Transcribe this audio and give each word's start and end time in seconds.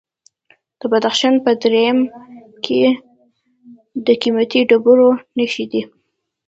د 0.79 0.81
بدخشان 0.91 1.33
په 1.45 1.51
درایم 1.61 1.99
کې 2.65 2.81
د 4.05 4.07
قیمتي 4.21 4.59
ډبرو 4.69 5.09
نښې 5.37 5.65
دي. 5.71 5.81